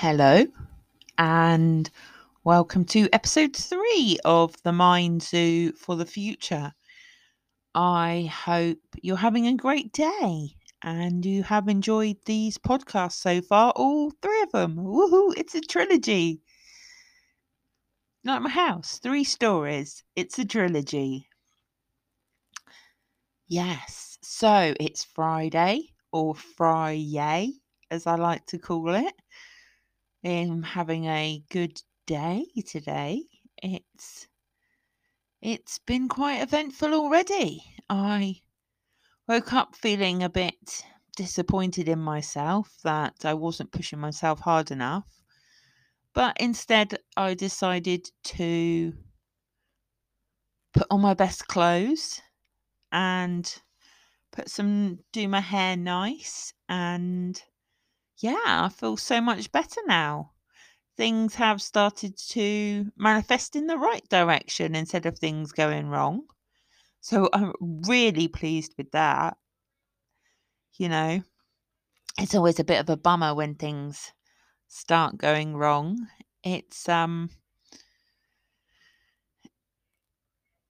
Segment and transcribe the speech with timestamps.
[0.00, 0.44] Hello,
[1.18, 1.90] and
[2.44, 6.72] welcome to episode three of the Mind Zoo for the Future.
[7.74, 10.50] I hope you're having a great day
[10.84, 14.76] and you have enjoyed these podcasts so far, all three of them.
[14.76, 15.34] Woohoo!
[15.36, 16.42] It's a trilogy.
[18.24, 20.04] Like my house, three stories.
[20.14, 21.26] It's a trilogy.
[23.48, 27.54] Yes, so it's Friday or Friday,
[27.90, 29.14] as I like to call it.
[30.24, 33.22] I'm having a good day today.
[33.62, 34.26] It's
[35.40, 37.62] it's been quite eventful already.
[37.88, 38.42] I
[39.28, 40.84] woke up feeling a bit
[41.16, 45.22] disappointed in myself that I wasn't pushing myself hard enough.
[46.14, 48.92] But instead, I decided to
[50.74, 52.20] put on my best clothes
[52.90, 53.62] and
[54.32, 56.52] put some, do my hair nice.
[56.68, 57.40] And
[58.18, 60.32] yeah, I feel so much better now.
[60.96, 66.26] Things have started to manifest in the right direction instead of things going wrong.
[67.00, 69.38] So I'm really pleased with that.
[70.78, 71.22] You know,
[72.18, 74.12] it's always a bit of a bummer when things
[74.68, 76.08] start going wrong.
[76.44, 77.30] It's um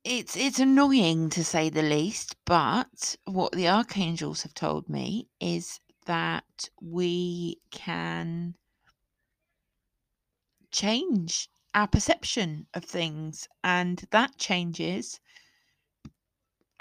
[0.05, 5.79] it's it's annoying to say the least, but what the archangels have told me is
[6.09, 8.55] that we can
[10.73, 15.21] change our perception of things and that changes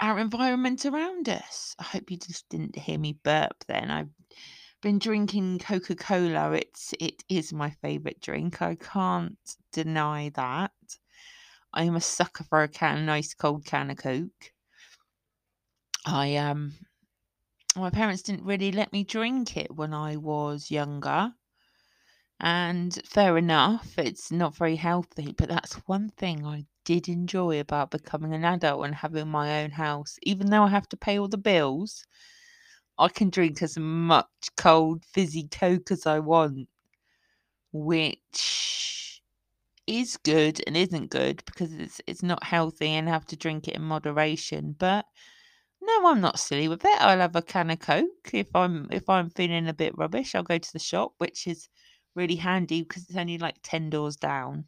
[0.00, 1.76] our environment around us.
[1.78, 3.90] I hope you just didn't hear me burp then.
[3.90, 4.08] I've
[4.80, 6.52] been drinking Coca-Cola.
[6.52, 8.62] It's it is my favorite drink.
[8.62, 9.38] I can't
[9.72, 10.72] deny that.
[11.74, 14.52] I am a sucker for a can nice cold can of Coke.
[16.06, 16.72] I um
[17.78, 21.34] my parents didn't really let me drink it when I was younger.
[22.40, 27.90] And fair enough, it's not very healthy, but that's one thing I did enjoy about
[27.90, 30.18] becoming an adult and having my own house.
[30.22, 32.06] Even though I have to pay all the bills,
[32.98, 36.68] I can drink as much cold, fizzy Coke as I want,
[37.72, 39.22] which
[39.86, 43.74] is good and isn't good because it's it's not healthy and have to drink it
[43.76, 44.76] in moderation.
[44.78, 45.06] But
[45.80, 47.00] no, I'm not silly with it.
[47.00, 50.34] I'll have a can of Coke if I'm if I'm feeling a bit rubbish.
[50.34, 51.68] I'll go to the shop, which is
[52.14, 54.66] really handy because it's only like 10 doors down.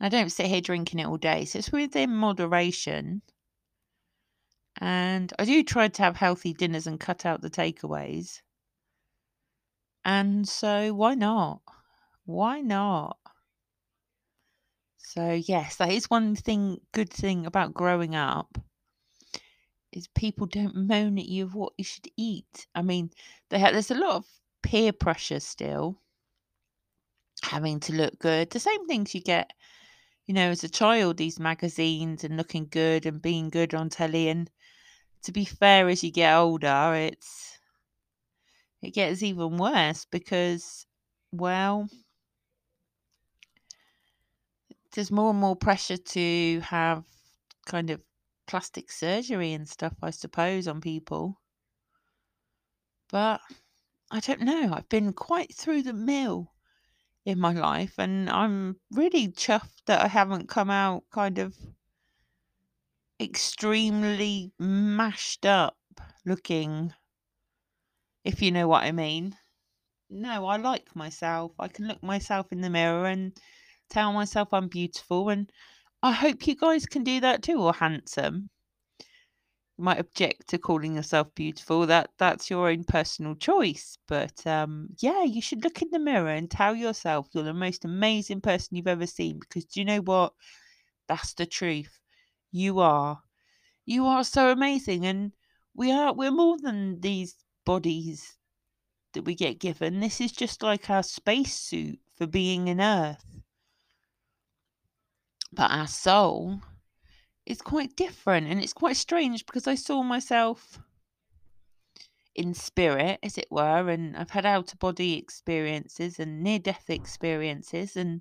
[0.00, 3.22] I don't sit here drinking it all day, so it's within moderation.
[4.78, 8.42] And I do try to have healthy dinners and cut out the takeaways.
[10.04, 11.62] And so why not?
[12.26, 13.18] Why not?
[14.98, 18.58] So yes, that is one thing good thing about growing up
[19.96, 22.66] is people don't moan at you of what you should eat.
[22.74, 23.10] I mean,
[23.48, 24.26] they have, there's a lot of
[24.62, 26.02] peer pressure still,
[27.42, 28.50] having to look good.
[28.50, 29.54] The same things you get,
[30.26, 34.28] you know, as a child, these magazines and looking good and being good on telly.
[34.28, 34.50] And
[35.22, 37.58] to be fair, as you get older, it's
[38.82, 40.86] it gets even worse because,
[41.32, 41.88] well,
[44.92, 47.02] there's more and more pressure to have
[47.64, 48.02] kind of
[48.46, 51.40] plastic surgery and stuff, I suppose, on people.
[53.08, 53.40] But
[54.10, 54.72] I don't know.
[54.72, 56.52] I've been quite through the mill
[57.24, 61.56] in my life, and I'm really chuffed that I haven't come out kind of
[63.20, 65.76] extremely mashed up
[66.24, 66.92] looking,
[68.24, 69.36] if you know what I mean.
[70.08, 71.52] No, I like myself.
[71.58, 73.36] I can look myself in the mirror and
[73.90, 75.50] tell myself I'm beautiful, and
[76.06, 78.50] I hope you guys can do that too, or handsome
[79.78, 81.86] you might object to calling yourself beautiful.
[81.86, 83.98] That that's your own personal choice.
[84.08, 87.84] But um, yeah, you should look in the mirror and tell yourself you're the most
[87.84, 89.38] amazing person you've ever seen.
[89.38, 90.32] Because do you know what?
[91.08, 92.00] That's the truth.
[92.50, 93.20] You are.
[93.84, 95.32] You are so amazing, and
[95.74, 96.14] we are.
[96.14, 98.38] We're more than these bodies
[99.12, 100.00] that we get given.
[100.00, 103.35] This is just like our spacesuit for being in Earth.
[105.56, 106.60] But our soul
[107.46, 110.78] is quite different and it's quite strange because I saw myself
[112.34, 116.90] in spirit, as it were, and I've had out of body experiences and near death
[116.90, 118.20] experiences, and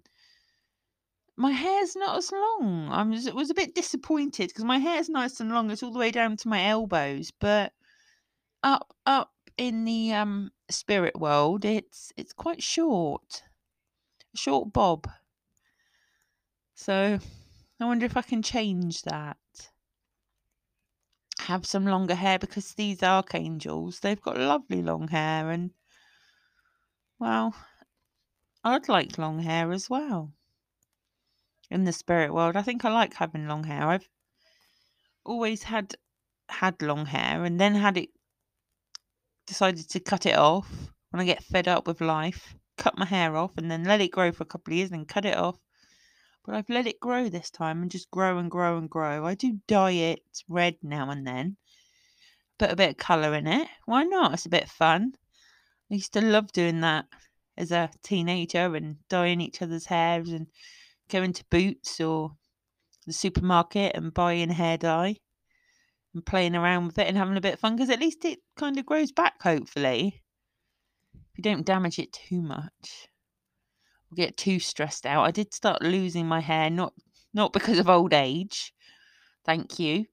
[1.35, 2.87] my hair's not as long.
[2.89, 5.99] I was, was a bit disappointed because my hair's nice and long, it's all the
[5.99, 7.73] way down to my elbows, but
[8.63, 13.43] up up in the um spirit world it's it's quite short.
[14.33, 15.07] A short bob.
[16.75, 17.17] So
[17.79, 19.37] I wonder if I can change that.
[21.39, 25.71] Have some longer hair because these archangels, they've got lovely long hair and
[27.17, 27.55] well,
[28.63, 30.33] I'd like long hair as well.
[31.71, 33.87] In the spirit world, I think I like having long hair.
[33.87, 34.09] I've
[35.23, 35.95] always had
[36.49, 38.09] had long hair and then had it
[39.47, 43.37] decided to cut it off when I get fed up with life, cut my hair
[43.37, 45.57] off and then let it grow for a couple of years and cut it off.
[46.45, 49.25] But I've let it grow this time and just grow and grow and grow.
[49.25, 51.57] I do dye it red now and then.
[52.59, 53.67] Put a bit of colour in it.
[53.85, 54.33] Why not?
[54.33, 55.15] It's a bit fun.
[55.89, 57.05] I used to love doing that
[57.57, 60.45] as a teenager and dyeing each other's hairs and
[61.09, 62.35] going to Boots or
[63.07, 65.17] the supermarket and buying hair dye
[66.13, 68.39] and playing around with it and having a bit of fun because at least it
[68.55, 70.21] kind of grows back, hopefully.
[71.13, 73.09] If you don't damage it too much
[74.13, 75.23] get too stressed out.
[75.25, 76.93] I did start losing my hair, not
[77.33, 78.73] not because of old age,
[79.45, 80.07] thank you,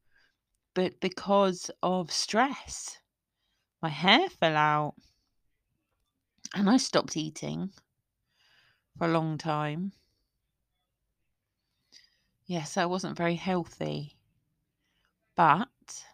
[0.75, 2.99] but because of stress.
[3.83, 4.95] My hair fell out
[6.55, 7.75] and I stopped eating
[8.97, 9.93] for a long time.
[12.47, 14.17] Yes, I wasn't very healthy.
[15.35, 16.07] But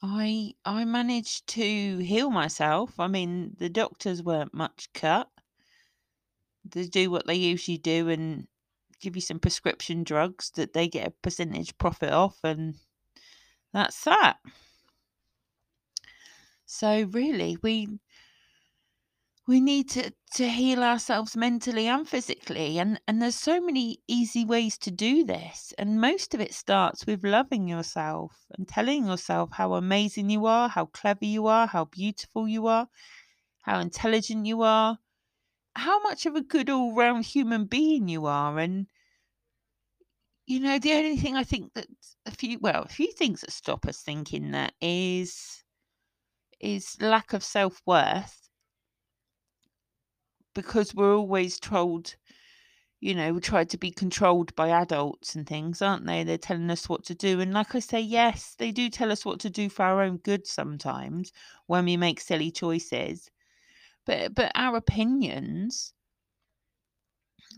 [0.00, 2.98] I I managed to heal myself.
[2.98, 5.30] I mean, the doctors weren't much cut.
[6.70, 8.46] They do what they usually do and
[9.00, 12.76] give you some prescription drugs that they get a percentage profit off and
[13.72, 14.38] that's that.
[16.64, 17.88] So really we
[19.48, 24.44] we need to, to heal ourselves mentally and physically and and there's so many easy
[24.44, 29.50] ways to do this and most of it starts with loving yourself and telling yourself
[29.52, 32.88] how amazing you are how clever you are how beautiful you are
[33.62, 34.98] how intelligent you are
[35.76, 38.86] how much of a good all-round human being you are and
[40.46, 41.86] you know the only thing i think that
[42.26, 45.64] a few well a few things that stop us thinking that is
[46.60, 48.46] is lack of self-worth
[50.56, 52.16] because we're always told,
[53.00, 56.24] you know, we try to be controlled by adults and things, aren't they?
[56.24, 57.40] They're telling us what to do.
[57.40, 60.16] And like I say, yes, they do tell us what to do for our own
[60.18, 61.30] good sometimes
[61.66, 63.30] when we make silly choices.
[64.06, 65.92] But but our opinions,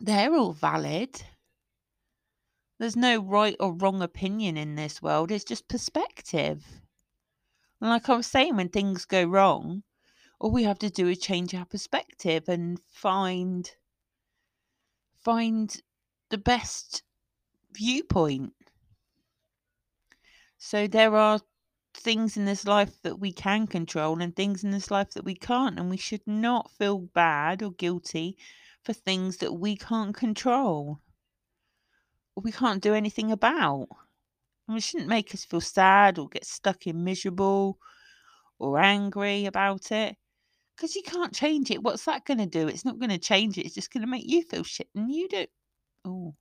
[0.00, 1.22] they're all valid.
[2.78, 5.30] There's no right or wrong opinion in this world.
[5.30, 6.82] It's just perspective.
[7.80, 9.84] And like I was saying, when things go wrong,
[10.40, 13.70] all we have to do is change our perspective and find
[15.16, 15.82] find
[16.30, 17.02] the best
[17.72, 18.54] viewpoint
[20.58, 21.40] so there are
[21.98, 25.34] things in this life that we can control and things in this life that we
[25.34, 28.36] can't and we should not feel bad or guilty
[28.82, 31.00] for things that we can't control
[32.36, 33.88] we can't do anything about
[34.68, 37.78] and it shouldn't make us feel sad or get stuck in miserable
[38.58, 40.16] or angry about it
[40.78, 41.82] because you can't change it.
[41.82, 42.68] What's that going to do?
[42.68, 43.66] It's not going to change it.
[43.66, 45.50] It's just going to make you feel shit, and you don't.
[46.04, 46.34] Oh,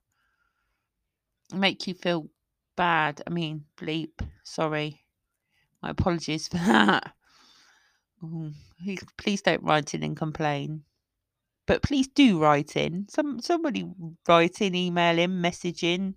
[1.52, 2.28] make you feel
[2.76, 3.20] bad.
[3.26, 4.20] I mean, bleep.
[4.44, 5.02] Sorry.
[5.82, 7.12] My apologies for that.
[8.22, 8.52] Oh,
[9.16, 10.82] please don't write in and complain.
[11.66, 13.06] But please do write in.
[13.08, 13.88] Some somebody
[14.26, 16.16] write in, email in, message in.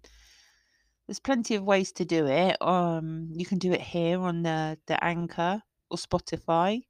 [1.05, 2.59] There's plenty of ways to do it.
[2.61, 6.83] Um, you can do it here on the the Anchor or Spotify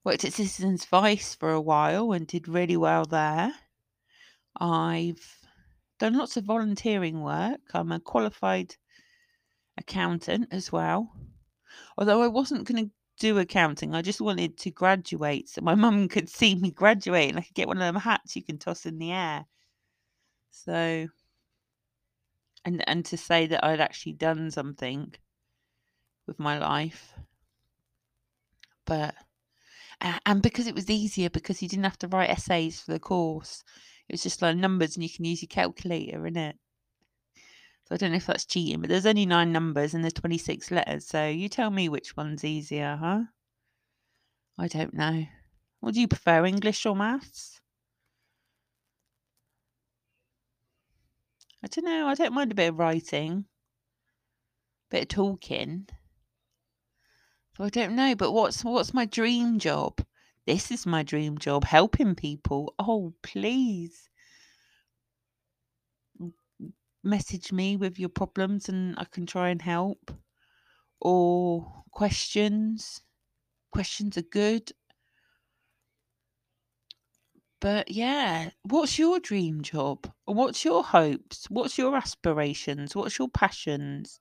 [0.04, 3.52] worked at Citizens Advice for a while and did really well there.
[4.59, 5.38] I've
[5.99, 7.61] done lots of volunteering work.
[7.75, 8.76] I'm a qualified
[9.78, 11.12] accountant as well.
[11.97, 12.90] Although I wasn't going to
[13.21, 13.95] do accounting.
[13.95, 17.54] I just wanted to graduate so my mum could see me graduate and I could
[17.54, 19.45] get one of them hats you can toss in the air.
[20.50, 21.07] So
[22.64, 25.14] and and to say that I'd actually done something
[26.30, 27.12] with my life.
[28.87, 29.14] But
[30.25, 33.62] and because it was easier because you didn't have to write essays for the course.
[34.08, 36.56] It was just like numbers and you can use your calculator in it.
[37.84, 40.70] So I don't know if that's cheating, but there's only nine numbers and there's 26
[40.70, 41.06] letters.
[41.06, 43.25] So you tell me which one's easier, huh?
[44.56, 45.26] I don't know.
[45.80, 47.60] What do you prefer, English or maths?
[51.62, 52.06] I don't know.
[52.06, 53.44] I don't mind a bit of writing,
[54.88, 55.88] a bit of talking.
[57.61, 58.14] So I don't know.
[58.14, 60.00] But what's what's my dream job?
[60.47, 62.75] This is my dream job, helping people.
[62.79, 64.09] Oh, please
[67.05, 70.11] message me with your problems and I can try and help.
[71.02, 73.02] Or questions.
[73.73, 74.73] Questions are good.
[77.61, 80.11] But yeah, what's your dream job?
[80.25, 81.45] What's your hopes?
[81.50, 82.97] What's your aspirations?
[82.97, 84.19] What's your passions?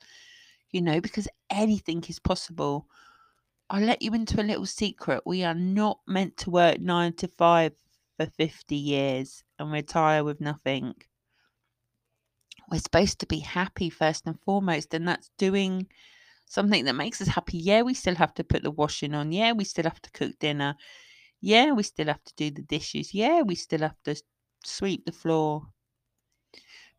[0.72, 2.90] You know, because anything is possible.
[3.70, 5.22] I'll let you into a little secret.
[5.26, 7.74] We are not meant to work nine to five
[8.18, 10.96] for 50 years and retire with nothing.
[12.72, 15.88] We're supposed to be happy first and foremost, and that's doing
[16.46, 17.58] something that makes us happy.
[17.58, 19.32] Yeah, we still have to put the washing on.
[19.32, 20.76] Yeah, we still have to cook dinner.
[21.42, 23.14] Yeah, we still have to do the dishes.
[23.14, 24.22] Yeah, we still have to
[24.66, 25.68] sweep the floor.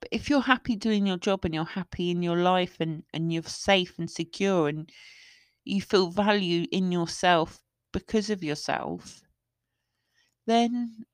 [0.01, 3.33] But if you're happy doing your job and you're happy in your life and, and
[3.33, 4.91] you're safe and secure and
[5.71, 7.61] you feel value in yourself
[7.93, 9.23] because of yourself,
[10.47, 11.05] then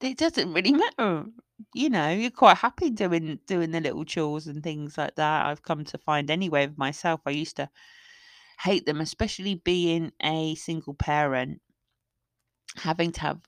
[0.00, 1.26] it doesn't really matter.
[1.74, 5.46] You know, you're quite happy doing doing the little chores and things like that.
[5.46, 7.20] I've come to find anyway with myself.
[7.26, 7.70] I used to
[8.62, 11.60] hate them, especially being a single parent
[12.76, 13.40] having to have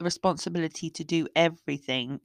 [0.00, 2.20] responsibility to do everything,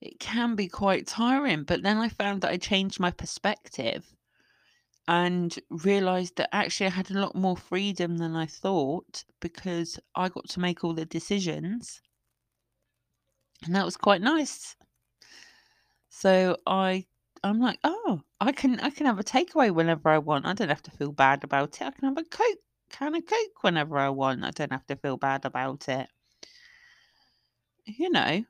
[0.00, 1.64] it can be quite tiring.
[1.64, 4.04] But then I found that I changed my perspective
[5.10, 10.28] and realized that actually I had a lot more freedom than I thought because I
[10.28, 12.00] got to make all the decisions.
[13.64, 14.76] And that was quite nice.
[16.10, 17.06] So I
[17.42, 20.46] I'm like, oh, I can I can have a takeaway whenever I want.
[20.46, 21.86] I don't have to feel bad about it.
[21.86, 22.58] I can have a coke
[22.90, 24.44] can of Coke whenever I want.
[24.44, 26.08] I don't have to feel bad about it.
[27.84, 28.44] You know,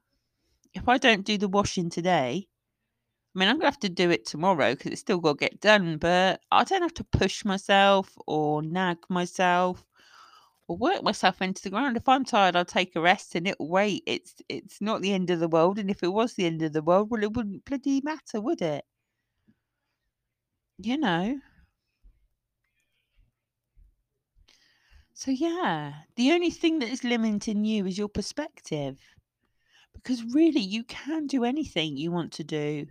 [0.74, 2.48] if I don't do the washing today,
[3.34, 5.38] I mean, I'm going to have to do it tomorrow because it's still got to
[5.48, 9.84] get done, but I don't have to push myself or nag myself
[10.68, 11.96] or work myself into the ground.
[11.96, 14.02] If I'm tired, I'll take a rest and it'll wait.
[14.06, 15.78] It's it's not the end of the world.
[15.78, 18.62] And if it was the end of the world, well, it wouldn't bloody matter, would
[18.62, 18.84] it?
[20.78, 21.40] You know,
[25.14, 29.00] So, yeah, the only thing that is limiting you is your perspective.
[29.94, 32.88] Because really, you can do anything you want to do.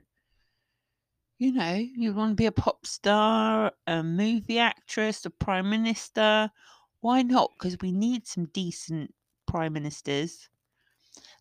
[1.40, 6.52] You know, you want to be a pop star, a movie actress, a prime minister.
[7.00, 7.54] Why not?
[7.58, 9.16] Because we need some decent
[9.48, 10.50] prime ministers.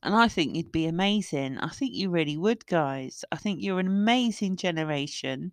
[0.02, 1.58] And I think you'd be amazing.
[1.58, 3.24] I think you really would, guys.
[3.32, 5.52] I think you're an amazing generation.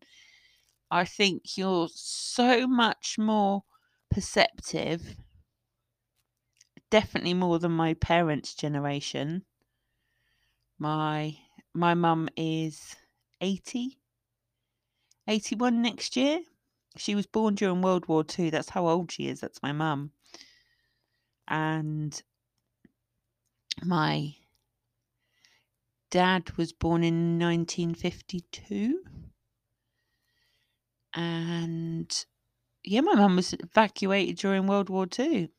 [0.92, 3.64] I think you're so much more
[4.12, 5.18] perceptive
[6.90, 9.46] definitely more than my parents' generation.
[10.80, 11.38] My
[11.74, 12.96] my mum is
[13.42, 14.00] 80,
[15.27, 16.41] 81 next year.
[16.98, 18.50] She was born during World War II.
[18.50, 19.41] That's how old she is.
[19.41, 20.12] That's my mum.
[21.48, 22.22] And
[23.84, 24.36] my
[26.10, 29.03] dad was born in 1952.
[31.13, 32.25] And
[32.84, 35.51] yeah, my mum was evacuated during World War II.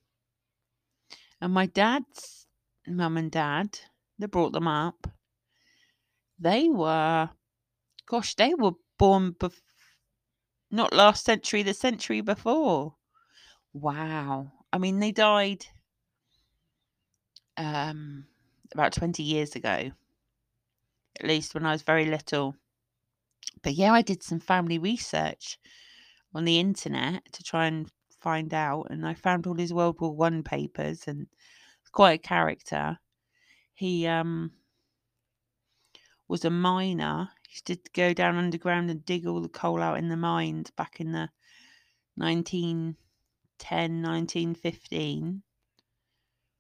[1.40, 2.46] And my dad's
[2.87, 3.80] mum and dad,
[4.18, 5.06] they brought them up,
[6.38, 7.30] they were,
[8.06, 9.61] gosh, they were born bef-
[10.71, 12.95] not last century, the century before.
[13.73, 14.53] Wow.
[14.73, 15.67] I mean, they died
[17.57, 18.26] um,
[18.73, 19.91] about 20 years ago,
[21.21, 22.57] at least when I was very little.
[23.62, 25.59] But yeah, I did some family research
[26.35, 30.15] on the internet to try and find out, and I found all his World War
[30.15, 31.26] One papers, and
[31.93, 32.99] quite a character.
[33.75, 34.53] He um
[36.29, 37.31] was a miner.
[37.50, 41.00] Used to go down underground and dig all the coal out in the mines back
[41.00, 41.31] in the
[42.17, 45.43] 1910, 1915.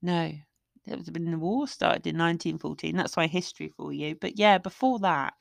[0.02, 0.32] No,
[0.86, 2.96] it was when the war started in 1914.
[2.96, 4.14] That's my history for you.
[4.14, 5.34] But yeah, before that,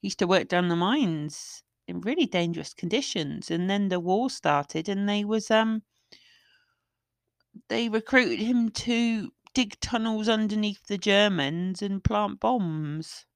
[0.00, 3.50] he used to work down the mines in really dangerous conditions.
[3.50, 5.82] And then the war started, and they was um
[7.68, 13.26] they recruited him to dig tunnels underneath the Germans and plant bombs.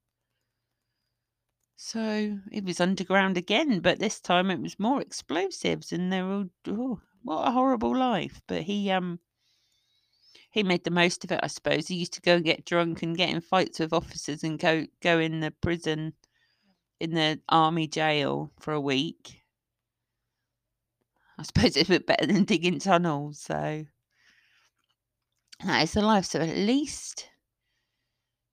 [1.76, 6.46] So it was underground again, but this time it was more explosives, and they were
[6.68, 8.40] oh, what a horrible life.
[8.46, 9.20] But he um
[10.50, 11.88] he made the most of it, I suppose.
[11.88, 14.86] He used to go and get drunk and get in fights with officers and go
[15.02, 16.14] go in the prison
[16.98, 19.42] in the army jail for a week.
[21.38, 23.84] I suppose it's a bit better than digging tunnels, so
[25.62, 26.24] that is the life.
[26.24, 27.28] So at least,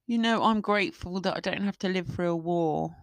[0.05, 2.97] you know, I'm grateful that I don't have to live through a war.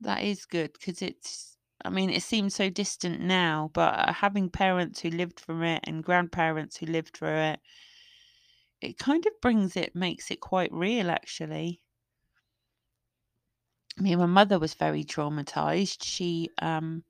[0.00, 4.50] That is good because it's, I mean, it seems so distant now, but uh, having
[4.50, 7.60] parents who lived through it and grandparents who lived through it,
[8.80, 11.80] it kind of brings it, makes it quite real actually.
[13.98, 16.02] I mean, my mother was very traumatized.
[16.04, 17.04] She, um,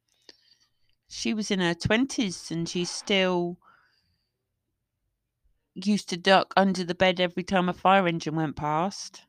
[1.09, 3.59] she was in her 20s and she still
[5.75, 9.23] used to duck under the bed every time a fire engine went past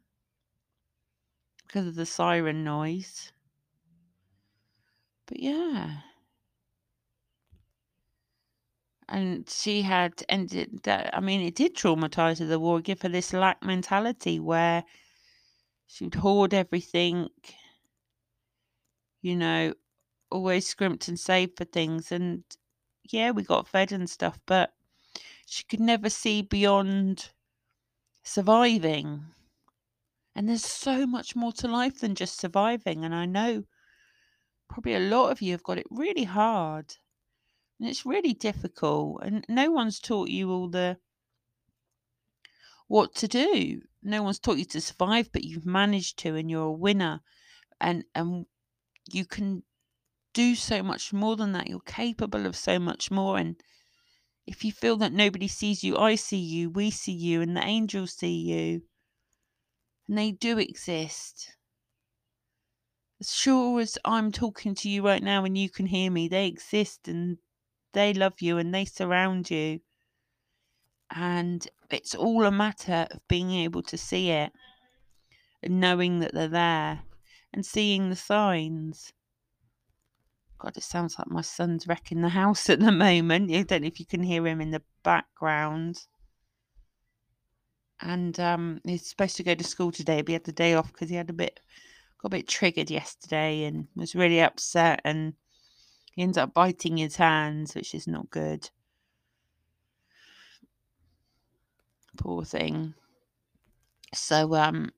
[1.65, 3.31] because of the siren noise.
[5.29, 5.97] But yeah.
[9.07, 11.15] And she had ended that.
[11.15, 14.83] I mean, it did traumatize her, the war, give her this lack mentality where
[15.85, 17.29] she would hoard everything,
[19.21, 19.73] you know,
[20.31, 22.11] always scrimped and saved for things.
[22.11, 22.43] And
[23.11, 24.73] yeah, we got fed and stuff, but
[25.45, 27.29] she could never see beyond
[28.23, 29.25] surviving.
[30.35, 33.05] And there's so much more to life than just surviving.
[33.05, 33.65] And I know
[34.69, 36.95] probably a lot of you have got it really hard.
[37.79, 39.21] And it's really difficult.
[39.23, 40.97] And no one's taught you all the
[42.87, 43.81] what to do.
[44.01, 47.21] No one's taught you to survive, but you've managed to and you're a winner.
[47.81, 48.45] And and
[49.11, 49.63] you can
[50.33, 51.67] do so much more than that.
[51.67, 53.37] You're capable of so much more.
[53.37, 53.55] And
[54.45, 57.63] if you feel that nobody sees you, I see you, we see you, and the
[57.63, 58.81] angels see you.
[60.07, 61.55] And they do exist.
[63.21, 66.47] As sure as I'm talking to you right now and you can hear me, they
[66.47, 67.37] exist and
[67.93, 69.81] they love you and they surround you.
[71.11, 74.53] And it's all a matter of being able to see it
[75.61, 77.01] and knowing that they're there
[77.51, 79.11] and seeing the signs.
[80.57, 83.51] God, it sounds like my son's wrecking the house at the moment.
[83.51, 86.05] I don't know if you can hear him in the background.
[87.99, 90.93] And um, he's supposed to go to school today, but he had the day off
[90.93, 91.59] because he had a bit
[92.21, 95.33] got a bit triggered yesterday and was really upset and
[96.13, 98.69] he ends up biting his hands, which is not good.
[102.17, 102.93] Poor thing.
[104.13, 104.91] So um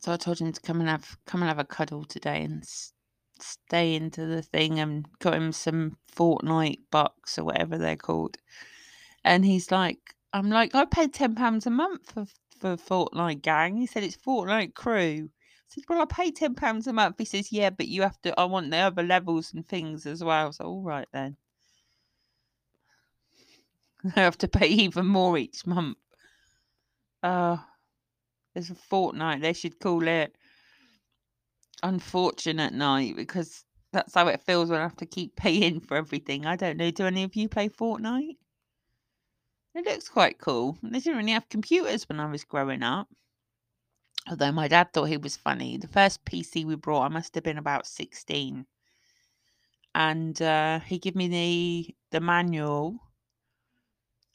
[0.00, 2.62] so I told him to come and have come and have a cuddle today and
[2.62, 2.92] s-
[3.40, 8.36] stay into the thing and got him some Fortnite bucks or whatever they're called.
[9.24, 12.26] And he's like, I'm like, I paid ten pounds a month for
[12.58, 13.76] for Fortnite gang.
[13.76, 15.30] He said it's Fortnite crew.
[15.68, 17.16] Said, Well, I pay ten pounds a month.
[17.18, 20.24] He says, Yeah, but you have to I want the other levels and things as
[20.24, 20.52] well.
[20.52, 21.36] So all right then.
[24.16, 25.98] I have to pay even more each month.
[27.22, 27.58] Uh
[28.54, 29.42] there's a fortnight.
[29.42, 30.36] They should call it
[31.82, 36.46] unfortunate night because that's how it feels when I have to keep paying for everything.
[36.46, 36.90] I don't know.
[36.90, 38.36] Do any of you play Fortnite?
[39.74, 40.76] It looks quite cool.
[40.82, 43.08] They didn't really have computers when I was growing up.
[44.30, 45.78] Although my dad thought he was funny.
[45.78, 48.66] The first PC we brought, I must have been about 16.
[49.94, 53.00] And uh, he gave me the the manual,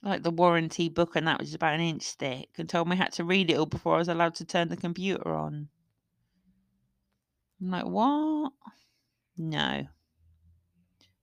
[0.01, 3.03] like the warranty book, and that was about an inch thick, and told me I
[3.03, 5.69] had to read it all before I was allowed to turn the computer on.
[7.62, 8.51] I'm like, what?
[9.38, 9.88] No.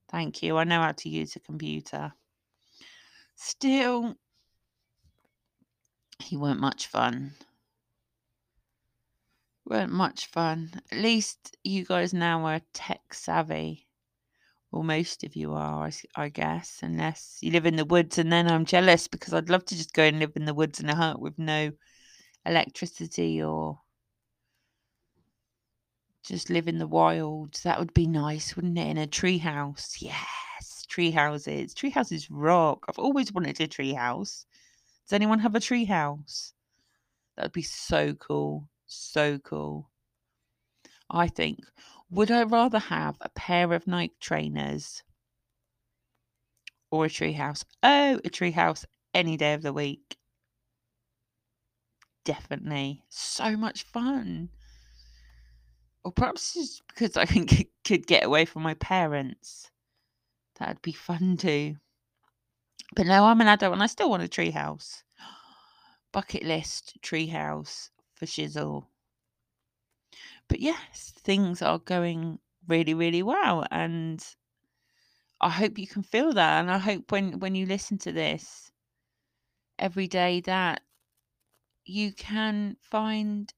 [0.09, 0.57] Thank you.
[0.57, 2.13] I know how to use a computer.
[3.35, 4.17] Still,
[6.19, 7.33] he weren't much fun.
[9.71, 10.83] Weren't much fun.
[10.91, 13.87] At least you guys now are tech savvy.
[14.73, 18.51] Well, most of you are, I guess, unless you live in the woods, and then
[18.51, 20.97] I'm jealous because I'd love to just go and live in the woods in a
[20.97, 21.71] hut with no
[22.45, 23.79] electricity or
[26.25, 27.63] just live in the wilds.
[27.63, 28.89] That would be nice, wouldn't it?
[28.89, 29.99] In a tree house.
[30.01, 31.75] Yes, tree houses.
[31.75, 32.87] Tree houses rock.
[32.89, 34.47] I've always wanted a tree house.
[35.07, 36.55] Does anyone have a tree house?
[37.37, 38.69] That would be so cool.
[38.93, 39.89] So cool.
[41.09, 41.61] I think.
[42.11, 45.05] Would I rather have a pair of Nike trainers
[46.91, 47.65] or a tree house?
[47.85, 50.17] Oh, a tree house any day of the week.
[52.25, 53.05] Definitely.
[53.09, 54.51] So much fun.
[56.03, 57.27] Or perhaps just because I
[57.85, 59.71] could get away from my parents.
[60.59, 61.77] That'd be fun too.
[62.97, 65.05] But no, I'm an adult and I still want a tree house.
[66.13, 68.87] Bucket list tree house for shizzle.
[70.47, 73.67] But yes, things are going really, really well.
[73.71, 74.23] And
[75.41, 76.61] I hope you can feel that.
[76.61, 78.71] And I hope when, when you listen to this
[79.79, 80.83] every day that
[81.87, 83.55] you can find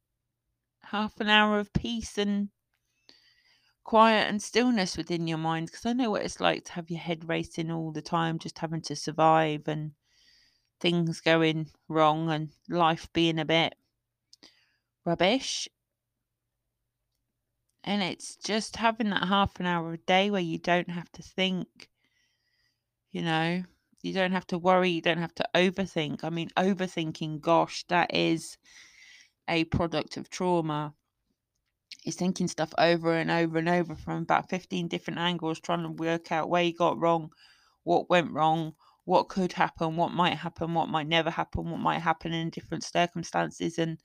[0.84, 2.50] half an hour of peace and
[3.82, 7.00] quiet and stillness within your mind because I know what it's like to have your
[7.00, 9.92] head racing all the time, just having to survive and
[10.78, 13.74] things going wrong and life being a bit
[15.04, 15.68] rubbish.
[17.84, 21.22] And it's just having that half an hour a day where you don't have to
[21.22, 21.88] think,
[23.10, 23.64] you know,
[24.02, 26.24] you don't have to worry, you don't have to overthink.
[26.24, 28.58] I mean, overthinking, gosh, that is
[29.48, 30.94] a product of trauma.
[32.04, 35.90] Is thinking stuff over and over and over from about 15 different angles, trying to
[35.90, 37.30] work out where you got wrong,
[37.84, 42.00] what went wrong, what could happen, what might happen, what might never happen, what might
[42.00, 43.78] happen in different circumstances.
[43.78, 43.98] And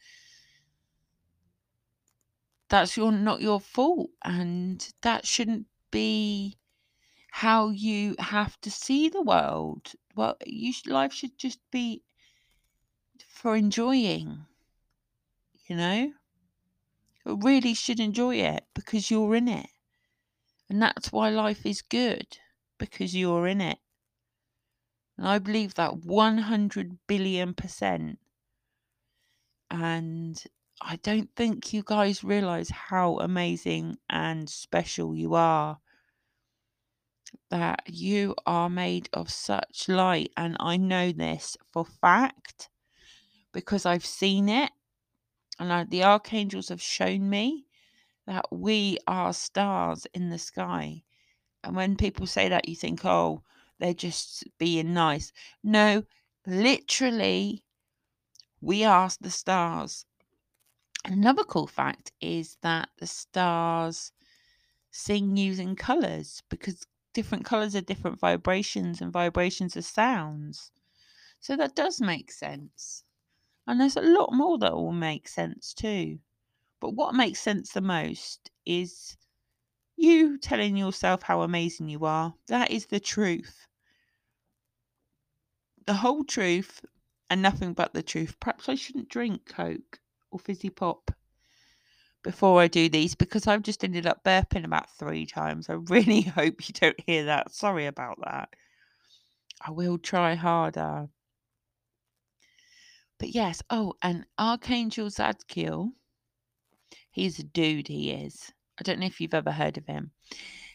[2.69, 4.09] that's your not your fault.
[4.23, 6.57] And that shouldn't be
[7.31, 9.93] how you have to see the world.
[10.15, 12.03] Well, you life should just be
[13.27, 14.45] for enjoying.
[15.67, 16.13] You know,
[17.25, 19.69] you really should enjoy it because you're in it,
[20.69, 22.37] and that's why life is good
[22.77, 23.79] because you're in it.
[25.17, 28.19] And I believe that 100 billion percent.
[29.69, 30.41] And
[30.81, 35.79] I don't think you guys realize how amazing and special you are
[37.49, 40.31] that you are made of such light.
[40.37, 42.69] And I know this for fact
[43.53, 44.71] because I've seen it.
[45.59, 47.65] And I, the archangels have shown me
[48.27, 51.03] that we are stars in the sky.
[51.63, 53.41] And when people say that, you think, oh,
[53.79, 55.31] they're just being nice.
[55.63, 56.03] No,
[56.45, 57.63] literally,
[58.61, 60.05] we are the stars.
[61.09, 64.11] Another cool fact is that the stars
[64.91, 70.69] sing using colors because different colors are different vibrations and vibrations are sounds.
[71.39, 73.05] So that does make sense.
[73.65, 76.19] And there's a lot more that will make sense too.
[76.81, 79.15] But what makes sense the most is
[79.95, 82.33] you telling yourself how amazing you are.
[82.47, 83.65] That is the truth.
[85.85, 86.83] The whole truth
[87.29, 88.35] and nothing but the truth.
[88.41, 91.11] Perhaps I shouldn't drink Coke or fizzy pop
[92.23, 95.69] before I do these because I've just ended up burping about three times.
[95.69, 97.53] I really hope you don't hear that.
[97.53, 98.49] Sorry about that.
[99.65, 101.09] I will try harder.
[103.19, 105.91] But yes, oh, and Archangel Zadkiel,
[107.09, 108.51] he's a dude, he is.
[108.79, 110.11] I don't know if you've ever heard of him.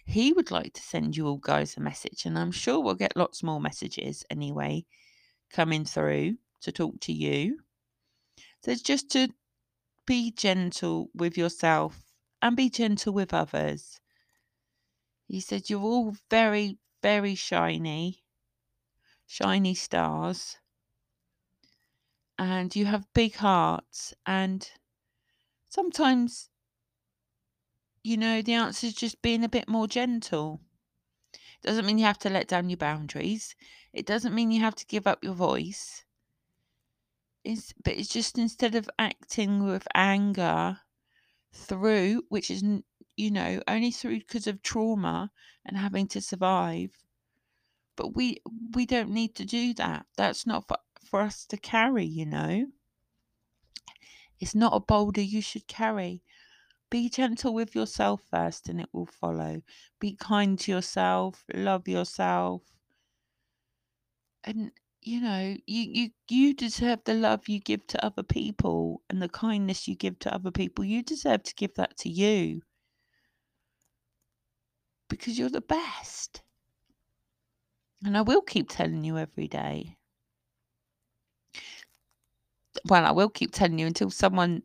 [0.04, 3.16] He would like to send you all guys a message, and I'm sure we'll get
[3.16, 4.84] lots more messages anyway
[5.52, 7.58] coming through to talk to you.
[8.64, 9.28] So it's just to
[10.06, 14.00] be gentle with yourself and be gentle with others.
[15.26, 18.22] He said, You're all very, very shiny,
[19.26, 20.58] shiny stars,
[22.38, 24.12] and you have big hearts.
[24.26, 24.70] And
[25.68, 26.50] sometimes,
[28.04, 30.60] you know, the answer is just being a bit more gentle.
[31.34, 33.56] It Doesn't mean you have to let down your boundaries.
[33.92, 36.04] It doesn't mean you have to give up your voice.
[37.44, 40.80] But it's just instead of acting with anger
[41.52, 42.62] through, which is,
[43.16, 45.30] you know, only through because of trauma
[45.64, 46.96] and having to survive.
[47.96, 48.42] But we
[48.74, 50.06] we don't need to do that.
[50.16, 52.66] That's not for, for us to carry, you know.
[54.40, 56.22] It's not a boulder you should carry.
[56.90, 59.62] Be gentle with yourself first and it will follow.
[59.98, 62.62] Be kind to yourself, love yourself.
[64.44, 64.72] And
[65.02, 69.28] you know, you, you you deserve the love you give to other people and the
[69.28, 70.84] kindness you give to other people.
[70.84, 72.62] You deserve to give that to you.
[75.08, 76.42] Because you're the best.
[78.04, 79.96] And I will keep telling you every day.
[82.88, 84.62] Well, I will keep telling you until someone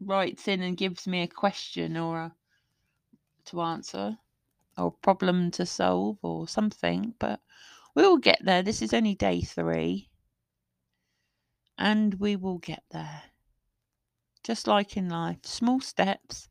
[0.00, 2.34] writes in and gives me a question or a,
[3.46, 4.18] to answer
[4.78, 7.14] or a problem to solve or something.
[7.18, 7.40] But
[7.94, 8.62] we will get there.
[8.62, 10.08] This is only day three.
[11.78, 13.22] And we will get there.
[14.42, 16.48] Just like in life, small steps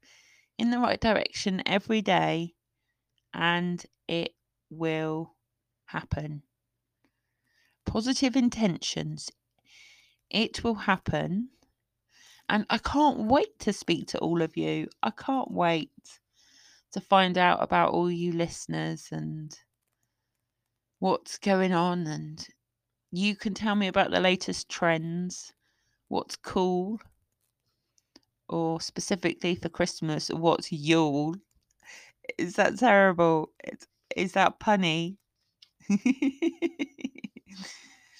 [0.57, 2.53] in the right direction every day,
[3.33, 4.33] and it
[4.69, 5.35] will
[5.85, 6.43] happen.
[7.85, 9.29] Positive intentions,
[10.29, 11.49] it will happen.
[12.49, 14.87] And I can't wait to speak to all of you.
[15.01, 15.91] I can't wait
[16.91, 19.55] to find out about all you listeners and
[21.03, 22.47] what's going on and
[23.11, 25.51] you can tell me about the latest trends,
[26.07, 26.97] what's cool,
[28.47, 31.35] or specifically for Christmas, what's Yule.
[32.37, 33.51] Is that terrible?
[33.65, 33.85] It's,
[34.15, 35.17] is that punny?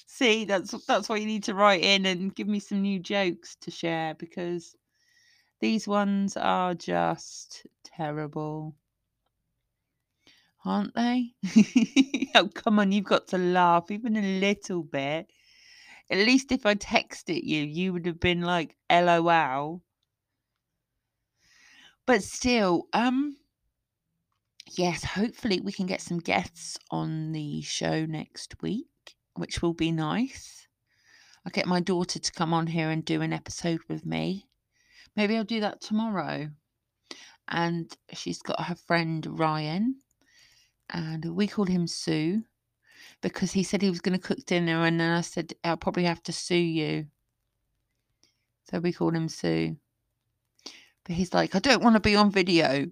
[0.05, 3.55] See, that's that's what you need to write in and give me some new jokes
[3.61, 4.75] to share because
[5.61, 8.75] these ones are just terrible
[10.65, 11.33] aren't they?
[12.35, 15.27] oh, come on, you've got to laugh even a little bit.
[16.09, 19.81] At least if I texted you, you would have been like, LOL.
[22.05, 23.37] But still, um,
[24.77, 29.91] yes, hopefully we can get some guests on the show next week, which will be
[29.91, 30.67] nice.
[31.45, 34.47] I'll get my daughter to come on here and do an episode with me.
[35.15, 36.49] Maybe I'll do that tomorrow.
[37.47, 39.95] And she's got her friend Ryan,
[40.89, 42.43] and we call him Sue
[43.21, 46.03] because he said he was going to cook dinner, and then I said, I'll probably
[46.03, 47.07] have to sue you.
[48.69, 49.77] So we call him Sue.
[51.05, 52.87] But he's like, I don't want to be on video.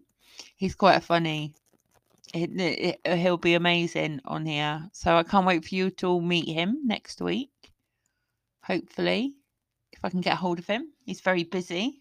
[0.55, 1.53] He's quite funny.
[2.33, 4.89] It, it, it, he'll be amazing on here.
[4.93, 7.51] So I can't wait for you to all meet him next week.
[8.63, 9.35] Hopefully,
[9.91, 10.91] if I can get hold of him.
[11.05, 12.00] He's very busy.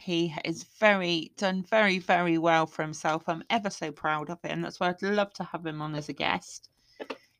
[0.00, 3.28] He is very done very, very well for himself.
[3.28, 4.62] I'm ever so proud of him.
[4.62, 6.70] That's why I'd love to have him on as a guest.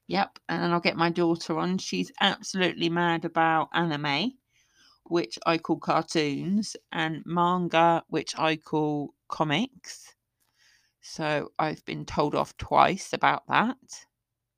[0.09, 1.79] Yep, and I'll get my daughter on.
[1.79, 4.33] She's absolutely mad about anime,
[5.05, 10.15] which I call cartoons, and manga, which I call comics.
[11.01, 14.07] So I've been told off twice about that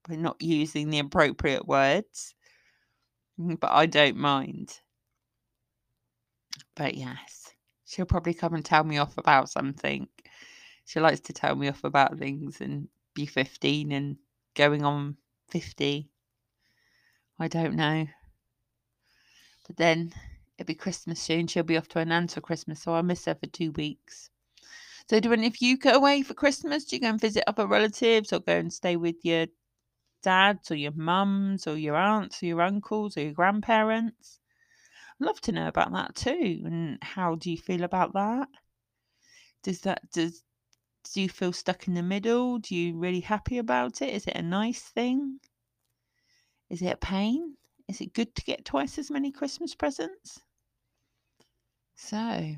[0.09, 2.35] by not using the appropriate words.
[3.39, 4.81] Mm, but I don't mind.
[6.75, 7.42] But yes.
[7.93, 10.09] She'll probably come and tell me off about something.
[10.87, 14.17] She likes to tell me off about things and be 15 and
[14.55, 15.19] going on
[15.51, 16.09] 50.
[17.39, 18.07] I don't know.
[19.67, 20.15] But then
[20.57, 21.47] it'll be Christmas soon.
[21.47, 24.31] She'll be off to an aunt for Christmas, so I'll miss her for two weeks.
[25.11, 26.87] So, do any of you go away for Christmas?
[26.87, 29.49] Do you go and visit other relatives or go and stay with your
[30.23, 34.41] dads or your mums or your aunts or your uncles or your grandparents?
[35.23, 36.63] Love to know about that too.
[36.65, 38.49] And how do you feel about that?
[39.63, 40.43] Does that does
[41.13, 42.59] do you feel stuck in the middle?
[42.59, 44.15] Do you really happy about it?
[44.15, 45.41] Is it a nice thing?
[46.71, 47.57] Is it a pain?
[47.89, 50.41] Is it good to get twice as many Christmas presents?
[51.97, 52.57] So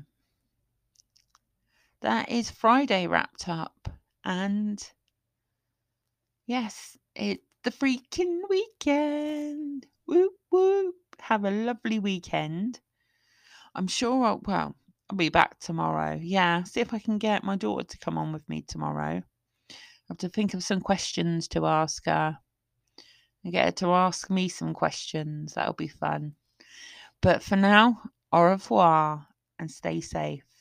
[2.01, 3.89] that is Friday wrapped up.
[4.23, 4.81] And
[6.45, 9.87] yes, it's the freaking weekend.
[10.05, 12.79] Whoop whoop have a lovely weekend.
[13.73, 14.75] I'm sure I'll, well,
[15.09, 16.19] I'll be back tomorrow.
[16.21, 19.21] Yeah, see if I can get my daughter to come on with me tomorrow.
[19.69, 19.73] I
[20.09, 22.37] have to think of some questions to ask her
[23.43, 25.53] and get her to ask me some questions.
[25.53, 26.35] That'll be fun.
[27.21, 28.01] But for now,
[28.31, 29.27] au revoir
[29.59, 30.54] and stay safe.